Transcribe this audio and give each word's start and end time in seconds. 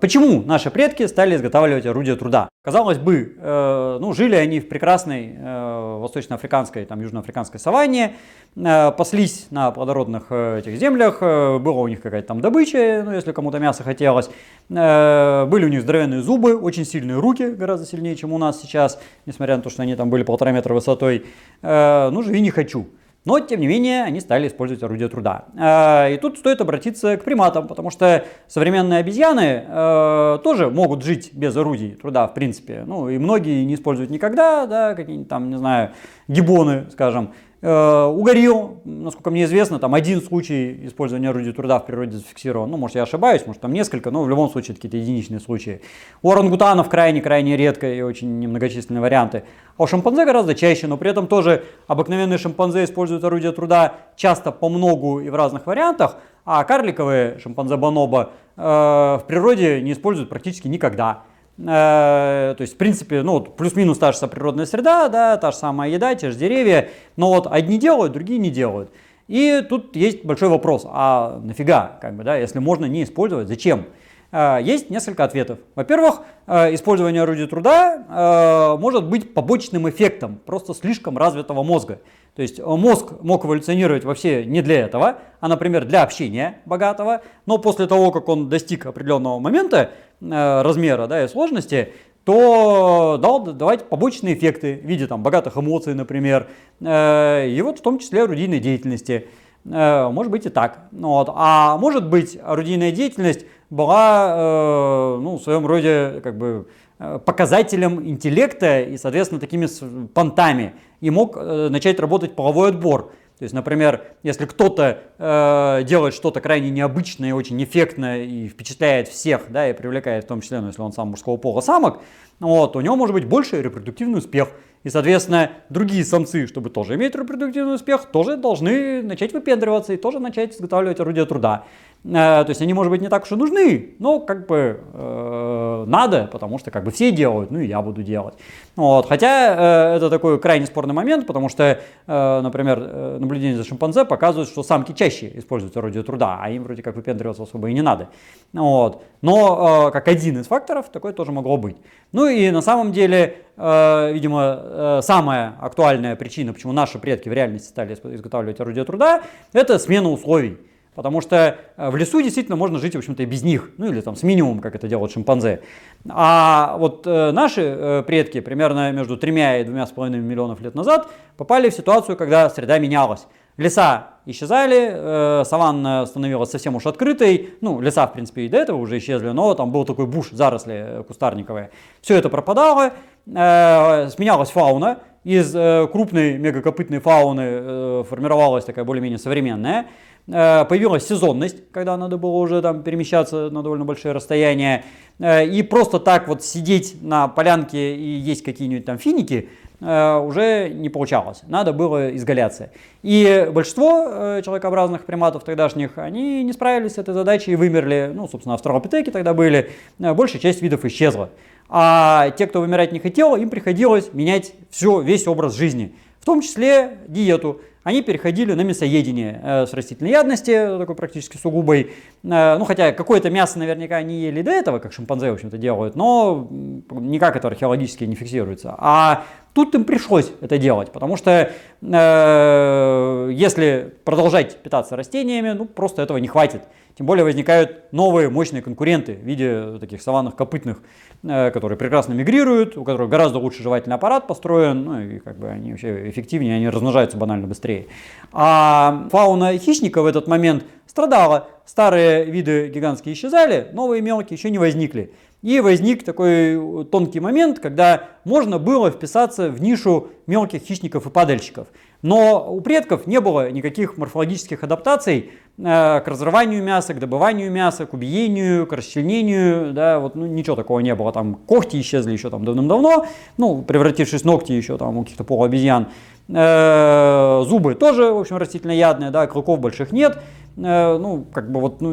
Почему 0.00 0.42
наши 0.42 0.70
предки 0.70 1.06
стали 1.06 1.34
изготавливать 1.34 1.86
орудия 1.86 2.14
труда? 2.16 2.50
Казалось 2.62 2.98
бы, 2.98 3.36
э, 3.38 3.98
ну, 4.00 4.12
жили 4.12 4.34
они 4.36 4.60
в 4.60 4.68
прекрасной 4.68 5.34
э, 5.34 5.98
восточноафриканской, 6.00 6.84
там, 6.84 7.00
южноафриканской 7.00 7.58
саванне, 7.58 8.16
э, 8.54 8.92
паслись 8.92 9.46
на 9.50 9.70
плодородных 9.70 10.26
э, 10.28 10.58
этих 10.58 10.76
землях, 10.76 11.18
э, 11.22 11.58
была 11.58 11.80
у 11.80 11.88
них 11.88 12.02
какая-то 12.02 12.28
там 12.28 12.42
добыча, 12.42 13.02
ну, 13.04 13.12
если 13.12 13.32
кому-то 13.32 13.58
мясо 13.60 13.82
хотелось, 13.82 14.28
э, 14.68 15.46
были 15.46 15.64
у 15.64 15.68
них 15.68 15.80
здоровенные 15.80 16.20
зубы, 16.20 16.54
очень 16.54 16.84
сильные 16.84 17.18
руки, 17.18 17.52
гораздо 17.52 17.86
сильнее, 17.86 18.14
чем 18.14 18.34
у 18.34 18.38
нас 18.38 18.60
сейчас, 18.60 19.00
несмотря 19.24 19.56
на 19.56 19.62
то, 19.62 19.70
что 19.70 19.82
они 19.82 19.96
там 19.96 20.10
были 20.10 20.22
полтора 20.22 20.52
метра 20.52 20.74
высотой. 20.74 21.24
Э, 21.62 22.10
ну, 22.10 22.22
живи 22.22 22.42
не 22.42 22.50
хочу. 22.50 22.88
Но, 23.24 23.40
тем 23.40 23.60
не 23.60 23.66
менее, 23.66 24.04
они 24.04 24.20
стали 24.20 24.48
использовать 24.48 24.82
орудия 24.82 25.08
труда. 25.08 25.46
А, 25.56 26.08
и 26.10 26.18
тут 26.18 26.38
стоит 26.38 26.60
обратиться 26.60 27.16
к 27.16 27.24
приматам, 27.24 27.66
потому 27.66 27.88
что 27.88 28.26
современные 28.48 29.00
обезьяны 29.00 29.64
э, 29.66 30.38
тоже 30.44 30.68
могут 30.68 31.02
жить 31.02 31.30
без 31.32 31.56
орудий 31.56 31.92
труда, 31.92 32.26
в 32.26 32.34
принципе. 32.34 32.84
Ну, 32.86 33.08
и 33.08 33.16
многие 33.16 33.64
не 33.64 33.74
используют 33.74 34.10
никогда, 34.10 34.66
да, 34.66 34.94
какие-нибудь 34.94 35.28
там, 35.28 35.48
не 35.48 35.56
знаю, 35.56 35.92
гибоны, 36.28 36.86
скажем. 36.90 37.32
Э, 37.66 38.12
у 38.14 38.22
горилл, 38.22 38.82
насколько 38.84 39.30
мне 39.30 39.44
известно, 39.44 39.78
там 39.78 39.94
один 39.94 40.20
случай 40.20 40.86
использования 40.86 41.30
орудий 41.30 41.50
труда 41.54 41.80
в 41.80 41.86
природе 41.86 42.18
зафиксирован. 42.18 42.70
Ну, 42.70 42.76
может, 42.76 42.96
я 42.96 43.04
ошибаюсь, 43.04 43.46
может, 43.46 43.62
там 43.62 43.72
несколько, 43.72 44.10
но 44.10 44.22
в 44.22 44.28
любом 44.28 44.50
случае 44.50 44.74
какие-то 44.74 44.98
единичные 44.98 45.40
случаи. 45.40 45.80
У 46.20 46.30
орангутанов 46.30 46.90
крайне-крайне 46.90 47.56
редко 47.56 47.90
и 47.90 48.02
очень 48.02 48.38
немногочисленные 48.38 49.00
варианты. 49.00 49.44
А 49.78 49.84
у 49.84 49.86
шимпанзе 49.86 50.26
гораздо 50.26 50.54
чаще, 50.54 50.86
но 50.86 50.98
при 50.98 51.08
этом 51.08 51.26
тоже 51.26 51.64
обыкновенные 51.86 52.36
шимпанзе 52.36 52.84
используют 52.84 53.24
орудия 53.24 53.52
труда 53.52 53.94
часто 54.14 54.52
по 54.52 54.68
многу 54.68 55.20
и 55.20 55.30
в 55.30 55.34
разных 55.34 55.64
вариантах, 55.66 56.18
а 56.44 56.62
карликовые 56.64 57.38
шимпанзе 57.38 57.78
бонобо 57.78 58.32
э, 58.58 58.62
в 58.62 59.24
природе 59.26 59.80
не 59.80 59.92
используют 59.92 60.28
практически 60.28 60.68
никогда. 60.68 61.22
Э, 61.58 62.54
то 62.56 62.62
есть, 62.62 62.74
в 62.74 62.76
принципе, 62.76 63.22
ну, 63.22 63.40
плюс-минус 63.40 63.98
та 63.98 64.12
же 64.12 64.18
самая 64.18 64.32
природная 64.32 64.66
среда, 64.66 65.08
да, 65.08 65.36
та 65.36 65.52
же 65.52 65.56
самая 65.56 65.90
еда, 65.90 66.14
те 66.14 66.30
же 66.30 66.38
деревья, 66.38 66.90
но 67.16 67.28
вот 67.28 67.46
одни 67.48 67.78
делают, 67.78 68.12
другие 68.12 68.38
не 68.38 68.50
делают. 68.50 68.90
И 69.28 69.64
тут 69.68 69.96
есть 69.96 70.24
большой 70.24 70.48
вопрос, 70.48 70.84
а 70.86 71.40
нафига, 71.42 71.98
как 72.00 72.14
бы, 72.14 72.24
да, 72.24 72.36
если 72.36 72.58
можно 72.58 72.86
не 72.86 73.04
использовать, 73.04 73.48
зачем? 73.48 73.86
Э, 74.34 74.58
есть 74.60 74.90
несколько 74.90 75.22
ответов. 75.22 75.60
Во-первых, 75.76 76.22
э, 76.46 76.74
использование 76.74 77.22
орудия 77.22 77.46
труда 77.46 78.76
может 78.80 79.08
быть 79.08 79.32
побочным 79.32 79.88
эффектом 79.88 80.40
просто 80.44 80.74
слишком 80.74 81.16
развитого 81.16 81.62
мозга. 81.62 82.00
То 82.34 82.42
есть 82.42 82.58
мозг 82.58 83.12
мог 83.22 83.44
эволюционировать 83.44 84.04
вообще 84.04 84.44
не 84.44 84.60
для 84.60 84.80
этого, 84.80 85.18
а, 85.40 85.46
например, 85.46 85.84
для 85.84 86.02
общения 86.02 86.58
богатого, 86.66 87.22
но 87.46 87.58
после 87.58 87.86
того, 87.86 88.10
как 88.10 88.28
он 88.28 88.48
достиг 88.48 88.86
определенного 88.86 89.38
момента, 89.38 89.90
Э, 90.20 90.62
размера 90.62 91.06
да, 91.06 91.24
и 91.24 91.28
сложности, 91.28 91.92
то 92.24 93.18
дал 93.20 93.44
давать 93.44 93.88
побочные 93.88 94.34
эффекты 94.34 94.80
в 94.82 94.86
виде 94.86 95.06
там, 95.06 95.22
богатых 95.22 95.58
эмоций, 95.58 95.94
например, 95.94 96.48
э, 96.80 97.48
и 97.48 97.60
вот 97.60 97.80
в 97.80 97.82
том 97.82 97.98
числе 97.98 98.22
орудийной 98.22 98.60
деятельности. 98.60 99.28
Э, 99.66 100.08
может 100.10 100.30
быть 100.30 100.46
и 100.46 100.48
так. 100.48 100.88
Вот. 100.92 101.30
А 101.34 101.76
может 101.78 102.08
быть 102.08 102.38
орудийная 102.42 102.92
деятельность 102.92 103.46
была 103.70 105.18
ну, 105.20 105.36
в 105.36 105.42
своем 105.42 105.66
роде 105.66 106.20
как 106.22 106.38
бы 106.38 106.68
показателем 106.98 108.06
интеллекта 108.06 108.82
и, 108.82 108.96
соответственно, 108.96 109.40
такими 109.40 109.66
понтами. 110.06 110.74
И 111.00 111.10
мог 111.10 111.36
начать 111.36 111.98
работать 111.98 112.36
половой 112.36 112.68
отбор. 112.68 113.10
То 113.38 113.42
есть, 113.42 113.54
например, 113.54 114.04
если 114.22 114.46
кто-то 114.46 115.00
э, 115.18 115.84
делает 115.84 116.14
что-то 116.14 116.40
крайне 116.40 116.70
необычное, 116.70 117.34
очень 117.34 117.62
эффектное 117.64 118.22
и 118.22 118.46
впечатляет 118.46 119.08
всех, 119.08 119.50
да, 119.50 119.68
и 119.68 119.72
привлекает 119.72 120.24
в 120.24 120.28
том 120.28 120.40
числе, 120.40 120.60
ну, 120.60 120.68
если 120.68 120.80
он 120.82 120.92
сам 120.92 121.08
мужского 121.08 121.36
пола 121.36 121.60
самок, 121.60 122.00
вот, 122.38 122.76
у 122.76 122.80
него 122.80 122.94
может 122.94 123.12
быть 123.12 123.24
больше 123.24 123.60
репродуктивный 123.60 124.18
успех. 124.18 124.50
И, 124.84 124.90
соответственно, 124.90 125.50
другие 125.70 126.04
самцы, 126.04 126.46
чтобы 126.46 126.70
тоже 126.70 126.94
иметь 126.94 127.14
репродуктивный 127.14 127.74
успех, 127.74 128.04
тоже 128.06 128.36
должны 128.36 129.02
начать 129.02 129.32
выпендриваться 129.32 129.94
и 129.94 129.96
тоже 129.96 130.20
начать 130.20 130.54
изготавливать 130.54 131.00
орудия 131.00 131.24
труда. 131.24 131.64
Э, 132.04 132.44
то 132.44 132.46
есть 132.48 132.60
они, 132.60 132.74
может 132.74 132.90
быть, 132.90 133.00
не 133.00 133.08
так 133.08 133.24
уж 133.24 133.32
и 133.32 133.36
нужны, 133.36 133.94
но 133.98 134.20
как 134.20 134.46
бы 134.46 134.80
э, 134.92 135.43
надо, 135.86 136.28
потому 136.30 136.58
что 136.58 136.70
как 136.70 136.84
бы 136.84 136.90
все 136.90 137.12
делают, 137.12 137.50
ну 137.50 137.60
и 137.60 137.66
я 137.66 137.80
буду 137.82 138.02
делать. 138.02 138.34
Вот. 138.76 139.08
Хотя 139.08 139.92
э, 139.92 139.96
это 139.96 140.10
такой 140.10 140.40
крайне 140.40 140.66
спорный 140.66 140.94
момент, 140.94 141.26
потому 141.26 141.48
что, 141.48 141.80
э, 142.06 142.40
например, 142.40 142.78
э, 142.80 143.18
наблюдения 143.20 143.56
за 143.56 143.64
шимпанзе 143.64 144.04
показывают, 144.04 144.48
что 144.48 144.62
самки 144.62 144.92
чаще 144.92 145.30
используют 145.34 145.76
орудие 145.76 146.02
труда, 146.02 146.38
а 146.40 146.50
им 146.50 146.64
вроде 146.64 146.82
как 146.82 146.96
выпендриваться 146.96 147.42
особо 147.42 147.68
и 147.68 147.74
не 147.74 147.82
надо. 147.82 148.08
Вот. 148.52 149.02
Но 149.22 149.88
э, 149.88 149.92
как 149.92 150.08
один 150.08 150.40
из 150.40 150.46
факторов 150.46 150.88
такое 150.90 151.12
тоже 151.12 151.32
могло 151.32 151.56
быть. 151.56 151.76
Ну 152.12 152.26
и 152.26 152.50
на 152.50 152.62
самом 152.62 152.92
деле, 152.92 153.38
э, 153.56 154.12
видимо, 154.12 154.60
э, 154.62 155.00
самая 155.02 155.56
актуальная 155.60 156.16
причина, 156.16 156.52
почему 156.52 156.72
наши 156.72 156.98
предки 156.98 157.28
в 157.28 157.32
реальности 157.32 157.68
стали 157.68 157.94
изготавливать 157.94 158.60
орудие 158.60 158.84
труда, 158.84 159.22
это 159.52 159.78
смена 159.78 160.10
условий. 160.10 160.58
Потому 160.94 161.20
что 161.20 161.58
э, 161.76 161.90
в 161.90 161.96
лесу 161.96 162.22
действительно 162.22 162.56
можно 162.56 162.78
жить, 162.78 162.94
в 162.94 162.98
общем-то, 162.98 163.22
и 163.22 163.26
без 163.26 163.42
них. 163.42 163.70
Ну 163.78 163.86
или 163.86 164.00
там 164.00 164.16
с 164.16 164.22
минимумом, 164.22 164.60
как 164.60 164.74
это 164.74 164.88
делают 164.88 165.12
шимпанзе. 165.12 165.60
А 166.08 166.76
вот 166.78 167.06
э, 167.06 167.30
наши 167.32 167.62
э, 167.62 168.02
предки 168.06 168.40
примерно 168.40 168.92
между 168.92 169.16
тремя 169.16 169.58
и 169.58 169.64
двумя 169.64 169.86
с 169.86 169.90
половиной 169.90 170.20
миллионов 170.20 170.60
лет 170.60 170.74
назад 170.74 171.08
попали 171.36 171.70
в 171.70 171.74
ситуацию, 171.74 172.16
когда 172.16 172.48
среда 172.50 172.78
менялась. 172.78 173.26
Леса 173.56 174.08
исчезали, 174.26 174.90
э, 174.92 175.44
саванна 175.44 176.06
становилась 176.06 176.50
совсем 176.50 176.74
уж 176.74 176.86
открытой. 176.86 177.50
Ну, 177.60 177.80
леса, 177.80 178.06
в 178.06 178.12
принципе, 178.12 178.42
и 178.42 178.48
до 178.48 178.58
этого 178.58 178.78
уже 178.78 178.98
исчезли, 178.98 179.30
но 179.30 179.54
там 179.54 179.70
был 179.70 179.84
такой 179.84 180.06
буш, 180.06 180.30
заросли 180.30 180.74
э, 180.74 181.02
кустарниковые. 181.04 181.70
Все 182.00 182.16
это 182.16 182.28
пропадало, 182.28 182.92
э, 183.26 184.08
сменялась 184.10 184.50
фауна. 184.50 184.98
Из 185.24 185.54
э, 185.56 185.88
крупной 185.90 186.36
мегакопытной 186.36 186.98
фауны 187.00 187.40
э, 187.40 188.04
формировалась 188.08 188.66
такая 188.66 188.84
более-менее 188.84 189.18
современная. 189.18 189.86
Э, 190.28 190.66
появилась 190.66 191.08
сезонность, 191.08 191.70
когда 191.72 191.96
надо 191.96 192.18
было 192.18 192.32
уже 192.32 192.60
там 192.60 192.82
перемещаться 192.82 193.48
на 193.48 193.62
довольно 193.62 193.86
большие 193.86 194.12
расстояния. 194.12 194.84
И 195.18 195.66
просто 195.70 196.00
так 196.00 196.28
вот 196.28 196.42
сидеть 196.42 196.96
на 197.00 197.28
полянке 197.28 197.94
и 197.94 198.18
есть 198.18 198.42
какие-нибудь 198.42 198.84
там 198.84 198.98
финики 198.98 199.48
уже 199.80 200.70
не 200.74 200.88
получалось. 200.88 201.42
Надо 201.46 201.72
было 201.72 202.16
изгаляться. 202.16 202.70
И 203.02 203.48
большинство 203.52 204.40
человекообразных 204.44 205.04
приматов 205.04 205.44
тогдашних, 205.44 205.98
они 205.98 206.42
не 206.42 206.52
справились 206.52 206.94
с 206.94 206.98
этой 206.98 207.14
задачей 207.14 207.52
и 207.52 207.56
вымерли. 207.56 208.10
Ну, 208.12 208.26
собственно, 208.26 208.54
австралопитеки 208.54 209.10
тогда 209.10 209.34
были. 209.34 209.70
Большая 209.98 210.40
часть 210.40 210.62
видов 210.62 210.84
исчезла. 210.84 211.30
А 211.68 212.30
те, 212.30 212.46
кто 212.46 212.60
вымирать 212.60 212.92
не 212.92 213.00
хотел, 213.00 213.36
им 213.36 213.50
приходилось 213.50 214.12
менять 214.12 214.52
все, 214.70 215.00
весь 215.00 215.26
образ 215.26 215.54
жизни. 215.54 215.94
В 216.20 216.24
том 216.24 216.40
числе 216.40 216.98
диету 217.08 217.60
они 217.84 218.02
переходили 218.02 218.54
на 218.54 218.62
мясоедение 218.62 219.40
э, 219.42 219.66
с 219.66 219.74
растительной 219.74 220.10
ядности, 220.10 220.78
такой 220.78 220.94
практически 220.94 221.36
сугубой. 221.36 221.92
Э, 222.22 222.56
ну, 222.58 222.64
хотя 222.64 222.92
какое-то 222.92 223.28
мясо 223.28 223.58
наверняка 223.58 223.96
они 223.96 224.22
ели 224.22 224.40
до 224.40 224.50
этого, 224.50 224.78
как 224.78 224.94
шимпанзе, 224.94 225.30
в 225.30 225.34
общем-то, 225.34 225.58
делают, 225.58 225.94
но 225.94 226.48
никак 226.90 227.36
это 227.36 227.48
археологически 227.48 228.04
не 228.04 228.14
фиксируется. 228.14 228.74
А 228.78 229.24
тут 229.54 229.74
им 229.74 229.84
пришлось 229.84 230.32
это 230.40 230.58
делать, 230.58 230.92
потому 230.92 231.16
что 231.16 231.50
э, 231.80 233.30
если 233.32 233.94
продолжать 234.04 234.58
питаться 234.58 234.96
растениями, 234.96 235.52
ну, 235.52 235.64
просто 235.64 236.02
этого 236.02 236.18
не 236.18 236.28
хватит. 236.28 236.62
Тем 236.96 237.06
более 237.06 237.24
возникают 237.24 237.92
новые 237.92 238.30
мощные 238.30 238.62
конкуренты 238.62 239.14
в 239.14 239.24
виде 239.24 239.78
таких 239.80 240.00
саванных 240.02 240.36
копытных, 240.36 240.82
э, 241.22 241.50
которые 241.50 241.78
прекрасно 241.78 242.12
мигрируют, 242.12 242.76
у 242.76 242.84
которых 242.84 243.08
гораздо 243.08 243.38
лучше 243.38 243.62
жевательный 243.62 243.96
аппарат 243.96 244.26
построен, 244.26 244.84
ну 244.84 245.00
и 245.00 245.18
как 245.20 245.38
бы 245.38 245.48
они 245.48 245.70
вообще 245.70 246.08
эффективнее, 246.10 246.56
они 246.56 246.68
размножаются 246.68 247.16
банально 247.16 247.46
быстрее. 247.46 247.86
А 248.32 249.08
фауна 249.10 249.56
хищника 249.56 250.02
в 250.02 250.06
этот 250.06 250.26
момент 250.26 250.64
страдала. 250.86 251.48
Старые 251.64 252.24
виды 252.24 252.68
гигантские 252.68 253.14
исчезали, 253.14 253.68
новые 253.72 254.02
мелкие 254.02 254.36
еще 254.36 254.50
не 254.50 254.58
возникли. 254.58 255.12
И 255.44 255.60
возник 255.60 256.04
такой 256.04 256.86
тонкий 256.90 257.20
момент, 257.20 257.58
когда 257.58 258.04
можно 258.24 258.58
было 258.58 258.90
вписаться 258.90 259.50
в 259.50 259.60
нишу 259.60 260.08
мелких 260.26 260.62
хищников 260.62 261.06
и 261.06 261.10
падальщиков. 261.10 261.66
Но 262.00 262.50
у 262.50 262.62
предков 262.62 263.06
не 263.06 263.20
было 263.20 263.50
никаких 263.50 263.98
морфологических 263.98 264.64
адаптаций 264.64 265.32
э, 265.58 265.62
к 265.62 266.04
разрыванию 266.06 266.62
мяса, 266.62 266.94
к 266.94 266.98
добыванию 266.98 267.50
мяса, 267.50 267.84
к 267.84 267.92
убиению, 267.92 268.66
к 268.66 268.72
расчленению, 268.72 269.74
да, 269.74 270.00
вот, 270.00 270.14
ну, 270.14 270.24
ничего 270.24 270.56
такого 270.56 270.80
не 270.80 270.94
было. 270.94 271.12
Там 271.12 271.34
когти 271.34 271.78
исчезли 271.78 272.12
еще 272.12 272.30
там 272.30 272.46
давным-давно, 272.46 273.06
ну, 273.36 273.60
превратившись 273.60 274.22
в 274.22 274.24
ногти 274.24 274.52
еще 274.52 274.78
там 274.78 274.96
у 274.96 275.02
каких-то 275.02 275.24
полуобезьян. 275.24 275.88
Э, 276.28 277.42
зубы 277.46 277.74
тоже, 277.74 278.14
в 278.14 278.18
общем, 278.18 278.38
растительноядные, 278.38 279.10
да, 279.10 279.26
клыков 279.26 279.60
больших 279.60 279.92
нет. 279.92 280.22
Э, 280.56 280.98
ну, 280.98 281.26
как 281.32 281.50
бы 281.50 281.60
вот, 281.60 281.80
ну, 281.80 281.92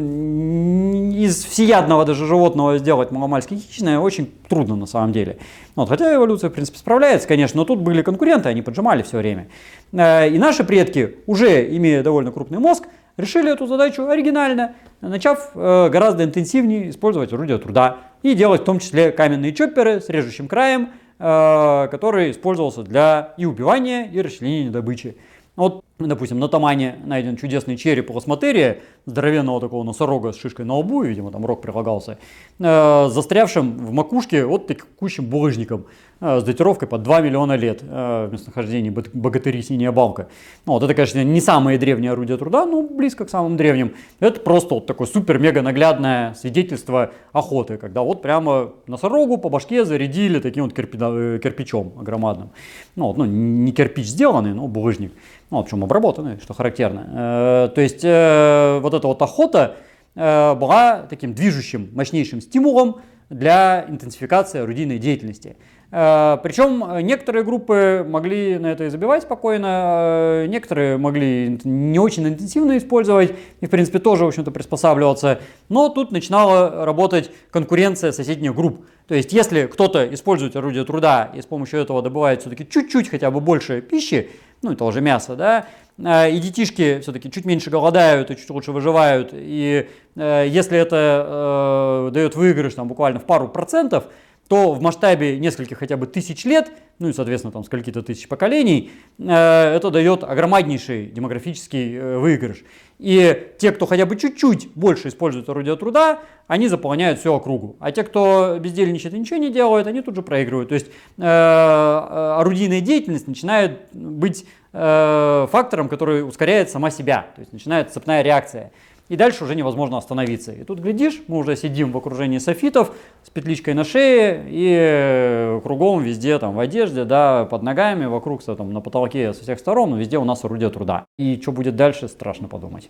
из 1.11 1.43
всеядного 1.43 2.05
даже 2.05 2.27
животного 2.27 2.77
сделать 2.77 3.11
маломальски 3.11 3.55
хищное 3.55 3.97
очень 3.97 4.31
трудно 4.47 4.75
на 4.75 4.85
самом 4.85 5.11
деле. 5.11 5.39
Вот, 5.75 5.89
хотя 5.89 6.13
эволюция, 6.13 6.51
в 6.51 6.53
принципе, 6.53 6.77
справляется, 6.77 7.27
конечно, 7.27 7.57
но 7.57 7.65
тут 7.65 7.79
были 7.79 8.03
конкуренты, 8.03 8.49
они 8.49 8.61
поджимали 8.61 9.01
все 9.01 9.17
время. 9.17 9.47
Э, 9.93 10.29
и 10.29 10.37
наши 10.37 10.63
предки, 10.63 11.17
уже 11.25 11.75
имея 11.75 12.03
довольно 12.03 12.31
крупный 12.31 12.59
мозг, 12.59 12.83
решили 13.17 13.51
эту 13.51 13.65
задачу 13.65 14.07
оригинально, 14.07 14.73
начав 15.01 15.51
э, 15.55 15.89
гораздо 15.89 16.23
интенсивнее 16.23 16.91
использовать 16.91 17.33
орудия 17.33 17.57
труда 17.57 17.97
и 18.21 18.35
делать 18.35 18.61
в 18.61 18.65
том 18.65 18.77
числе 18.77 19.11
каменные 19.11 19.53
чопперы 19.53 20.01
с 20.01 20.09
режущим 20.09 20.47
краем, 20.47 20.89
который 21.17 22.31
использовался 22.31 22.81
для 22.81 23.35
и 23.37 23.45
убивания, 23.45 24.09
и 24.11 24.19
расчленения 24.21 24.71
добычи. 24.71 25.15
Вот, 25.55 25.83
допустим, 26.07 26.39
на 26.39 26.47
Тамане 26.47 26.95
найден 27.05 27.37
чудесный 27.37 27.77
череп 27.77 28.09
лосматерия, 28.09 28.81
здоровенного 29.05 29.59
такого 29.59 29.83
носорога 29.83 30.31
с 30.31 30.37
шишкой 30.37 30.65
на 30.65 30.75
лбу, 30.75 31.01
видимо, 31.01 31.31
там 31.31 31.45
рог 31.45 31.61
прилагался, 31.61 32.17
э, 32.59 33.07
застрявшим 33.09 33.77
в 33.77 33.91
макушке 33.91 34.45
вот 34.45 34.67
текущим 34.67 35.25
булыжником 35.25 35.85
э, 36.19 36.39
с 36.39 36.43
датировкой 36.43 36.87
под 36.87 37.01
2 37.01 37.21
миллиона 37.21 37.53
лет 37.53 37.81
э, 37.81 38.27
в 38.27 38.31
местонахождении 38.31 38.89
богатыри 38.89 39.61
синяя 39.61 39.91
балка. 39.91 40.27
Вот 40.65 40.83
это, 40.83 40.93
конечно, 40.93 41.23
не 41.23 41.41
самое 41.41 41.79
древнее 41.79 42.11
орудие 42.11 42.37
труда, 42.37 42.65
но 42.65 42.83
близко 42.83 43.25
к 43.25 43.29
самым 43.29 43.57
древним. 43.57 43.95
Это 44.19 44.39
просто 44.39 44.75
вот 44.75 44.85
такое 44.85 45.07
супер-мега 45.07 45.63
наглядное 45.63 46.35
свидетельство 46.35 47.11
охоты, 47.33 47.77
когда 47.77 48.03
вот 48.03 48.21
прямо 48.21 48.73
носорогу 48.85 49.37
по 49.37 49.49
башке 49.49 49.83
зарядили 49.83 50.39
таким 50.39 50.65
вот 50.65 50.77
э, 50.77 51.39
кирпичом 51.43 51.93
громадным. 52.01 52.51
Ну, 52.95 53.07
вот, 53.07 53.17
ну, 53.17 53.25
не 53.25 53.71
кирпич 53.71 54.05
сделанный, 54.05 54.53
но 54.53 54.67
булыжник 54.67 55.11
ну, 55.49 55.57
в 55.57 55.59
общем, 55.59 55.83
обработанные, 55.83 56.39
что 56.41 56.53
характерно. 56.53 57.69
То 57.75 57.81
есть 57.81 58.03
вот 58.03 58.90
эта 58.93 59.07
вот 59.07 59.21
охота 59.21 59.75
э, 60.15 60.55
была 60.55 61.07
таким 61.09 61.33
движущим, 61.33 61.89
мощнейшим 61.93 62.41
стимулом 62.41 63.01
для 63.29 63.85
интенсификации 63.87 64.59
орудийной 64.59 64.99
деятельности. 64.99 65.55
Причем 65.89 67.05
некоторые 67.05 67.43
группы 67.43 68.05
могли 68.07 68.57
на 68.57 68.67
это 68.67 68.85
и 68.85 68.89
забивать 68.89 69.23
спокойно, 69.23 70.45
некоторые 70.47 70.97
могли 70.97 71.59
не 71.65 71.99
очень 71.99 72.25
интенсивно 72.25 72.77
использовать 72.77 73.33
и, 73.59 73.65
в 73.65 73.69
принципе, 73.69 73.99
тоже, 73.99 74.23
в 74.23 74.29
общем-то, 74.29 74.51
приспосабливаться. 74.51 75.41
Но 75.67 75.89
тут 75.89 76.13
начинала 76.13 76.85
работать 76.85 77.29
конкуренция 77.51 78.13
соседних 78.13 78.55
групп. 78.55 78.85
То 79.07 79.15
есть, 79.15 79.33
если 79.33 79.65
кто-то 79.65 80.13
использует 80.13 80.55
орудие 80.55 80.85
труда 80.85 81.29
и 81.35 81.41
с 81.41 81.45
помощью 81.45 81.81
этого 81.81 82.01
добывает 82.01 82.39
все-таки 82.39 82.65
чуть-чуть 82.65 83.09
хотя 83.09 83.29
бы 83.29 83.41
больше 83.41 83.81
пищи, 83.81 84.29
ну, 84.61 84.73
это 84.73 84.85
уже 84.85 85.01
мясо, 85.01 85.35
да, 85.35 85.65
а, 86.03 86.27
и 86.27 86.39
детишки 86.39 86.99
все-таки 87.01 87.31
чуть 87.31 87.45
меньше 87.45 87.69
голодают 87.69 88.31
и 88.31 88.37
чуть 88.37 88.49
лучше 88.49 88.71
выживают, 88.71 89.29
и 89.33 89.89
э, 90.15 90.45
если 90.47 90.77
это 90.77 92.07
э, 92.07 92.11
дает 92.13 92.35
выигрыш 92.35 92.73
там, 92.73 92.87
буквально 92.87 93.19
в 93.19 93.25
пару 93.25 93.47
процентов, 93.47 94.05
то 94.51 94.73
в 94.73 94.81
масштабе 94.81 95.39
нескольких 95.39 95.77
хотя 95.77 95.95
бы 95.95 96.07
тысяч 96.07 96.43
лет, 96.43 96.73
ну 96.99 97.07
и, 97.07 97.13
соответственно, 97.13 97.53
там 97.53 97.63
скольки-то 97.63 98.01
тысяч 98.01 98.27
поколений, 98.27 98.91
э, 99.17 99.23
это 99.23 99.89
дает 99.91 100.25
огромнейший 100.25 101.05
демографический 101.05 101.95
э, 101.95 102.17
выигрыш. 102.17 102.65
И 102.99 103.53
те, 103.59 103.71
кто 103.71 103.85
хотя 103.85 104.05
бы 104.05 104.17
чуть-чуть 104.17 104.73
больше 104.75 105.07
использует 105.07 105.47
орудие 105.47 105.77
труда, 105.77 106.19
они 106.47 106.67
заполняют 106.67 107.19
всю 107.19 107.31
округу. 107.31 107.77
А 107.79 107.93
те, 107.93 108.03
кто 108.03 108.57
бездельничает 108.59 109.13
и 109.13 109.19
ничего 109.19 109.37
не 109.37 109.53
делает, 109.53 109.87
они 109.87 110.01
тут 110.01 110.17
же 110.17 110.21
проигрывают. 110.21 110.67
То 110.67 110.75
есть 110.75 110.87
э, 111.17 111.23
орудийная 111.23 112.81
деятельность 112.81 113.29
начинает 113.29 113.79
быть 113.93 114.45
фактором, 114.73 115.89
который 115.89 116.25
ускоряет 116.25 116.69
сама 116.69 116.91
себя. 116.91 117.27
То 117.35 117.41
есть 117.41 117.51
начинает 117.51 117.91
цепная 117.91 118.21
реакция 118.21 118.71
и 119.11 119.17
дальше 119.17 119.43
уже 119.43 119.55
невозможно 119.55 119.97
остановиться. 119.97 120.53
И 120.53 120.63
тут, 120.63 120.79
глядишь, 120.79 121.21
мы 121.27 121.39
уже 121.39 121.57
сидим 121.57 121.91
в 121.91 121.97
окружении 121.97 122.37
софитов 122.37 122.95
с 123.23 123.29
петличкой 123.29 123.73
на 123.73 123.83
шее 123.83 124.45
и 124.47 125.59
кругом 125.63 126.01
везде, 126.01 126.39
там, 126.39 126.55
в 126.55 126.59
одежде, 126.61 127.03
да, 127.03 127.43
под 127.43 127.61
ногами, 127.61 128.05
вокруг, 128.05 128.41
там, 128.41 128.71
на 128.71 128.79
потолке 128.79 129.33
со 129.33 129.43
всех 129.43 129.59
сторон, 129.59 129.97
везде 129.97 130.17
у 130.17 130.23
нас 130.23 130.45
орудие 130.45 130.69
труда. 130.69 131.03
И 131.17 131.37
что 131.41 131.51
будет 131.51 131.75
дальше, 131.75 132.07
страшно 132.07 132.47
подумать. 132.47 132.89